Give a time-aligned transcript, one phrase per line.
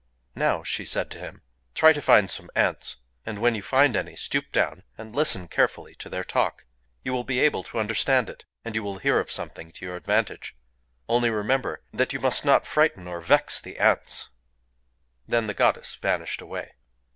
[0.33, 1.43] "Now," she said to him,
[1.75, 5.93] "try to find some Ants, and when you find any, stoop down, and listen carefully
[5.99, 6.65] to their talk.
[7.03, 9.95] You will be able to understand it; and you will hear of something to your
[9.95, 10.55] advantage...
[11.07, 14.31] Only remember that you must not frighten or vex the Ants."
[15.27, 16.71] Then the goddess vanished away.